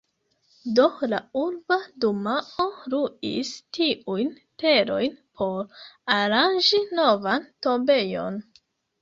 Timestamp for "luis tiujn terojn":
2.93-5.15